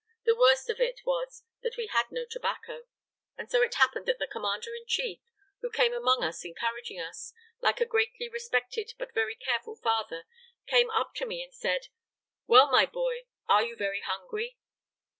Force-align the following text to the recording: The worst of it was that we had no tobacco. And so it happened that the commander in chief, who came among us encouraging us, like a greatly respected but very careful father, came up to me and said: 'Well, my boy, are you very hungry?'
The 0.25 0.35
worst 0.35 0.67
of 0.67 0.79
it 0.79 1.01
was 1.05 1.43
that 1.61 1.77
we 1.77 1.85
had 1.85 2.07
no 2.09 2.25
tobacco. 2.25 2.87
And 3.37 3.51
so 3.51 3.61
it 3.61 3.75
happened 3.75 4.07
that 4.07 4.17
the 4.17 4.25
commander 4.25 4.73
in 4.73 4.87
chief, 4.87 5.19
who 5.59 5.69
came 5.69 5.93
among 5.93 6.23
us 6.23 6.43
encouraging 6.43 6.99
us, 6.99 7.33
like 7.61 7.79
a 7.79 7.85
greatly 7.85 8.27
respected 8.27 8.95
but 8.97 9.13
very 9.13 9.35
careful 9.35 9.75
father, 9.75 10.25
came 10.65 10.89
up 10.89 11.13
to 11.17 11.27
me 11.27 11.43
and 11.43 11.53
said: 11.53 11.89
'Well, 12.47 12.71
my 12.71 12.87
boy, 12.87 13.27
are 13.47 13.63
you 13.63 13.75
very 13.75 14.01
hungry?' 14.01 14.57